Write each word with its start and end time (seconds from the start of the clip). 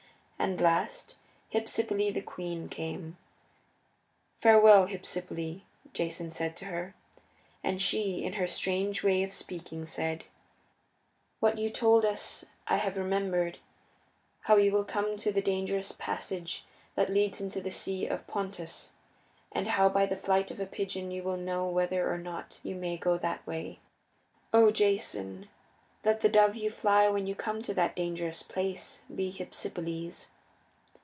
And 0.41 0.59
last, 0.59 1.17
Hypsipyle, 1.53 2.11
the 2.11 2.21
queen, 2.23 2.67
came. 2.67 3.15
"Farewell, 4.39 4.87
Hypsipyle," 4.87 5.61
Jason 5.93 6.31
said 6.31 6.57
to 6.57 6.65
her, 6.65 6.95
and 7.63 7.79
she, 7.79 8.23
in 8.23 8.33
her 8.33 8.47
strange 8.47 9.03
way 9.03 9.21
of 9.21 9.31
speaking, 9.31 9.85
said: 9.85 10.25
"What 11.41 11.59
you 11.59 11.69
told 11.69 12.05
us 12.05 12.43
I 12.67 12.77
have 12.77 12.97
remembered 12.97 13.59
how 14.41 14.55
you 14.55 14.71
will 14.71 14.83
come 14.83 15.15
to 15.17 15.31
the 15.31 15.43
dangerous 15.43 15.91
passage 15.91 16.65
that 16.95 17.13
leads 17.13 17.39
into 17.39 17.61
the 17.61 17.69
Sea 17.71 18.07
of 18.07 18.25
Pontus, 18.25 18.93
and 19.51 19.67
how 19.67 19.89
by 19.89 20.07
the 20.07 20.17
flight 20.17 20.49
of 20.49 20.59
a 20.59 20.65
pigeon 20.65 21.11
you 21.11 21.21
will 21.21 21.37
know 21.37 21.67
whether 21.67 22.11
or 22.11 22.17
not 22.17 22.59
you 22.63 22.73
may 22.73 22.97
go 22.97 23.15
that 23.19 23.45
way. 23.45 23.77
O 24.55 24.71
Jason, 24.71 25.49
let 26.03 26.21
the 26.21 26.29
dove 26.29 26.55
you 26.55 26.71
fly 26.71 27.07
when 27.07 27.27
you 27.27 27.35
come 27.35 27.61
to 27.61 27.75
that 27.75 27.95
dangerous 27.95 28.41
place 28.41 29.03
be 29.15 29.29
Hypsipyle's." 29.31 30.31